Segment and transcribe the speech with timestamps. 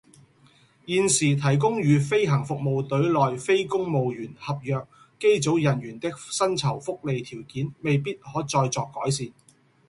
[0.87, 4.87] 現時提供予飛行服務隊內非公務員合約
[5.19, 9.27] 機組人員的薪酬福利條件，未必可再作改善